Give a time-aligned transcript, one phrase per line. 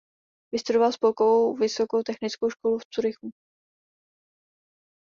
[0.53, 3.29] Vystudoval Spolkovou vysokou technickou školu v Curychu.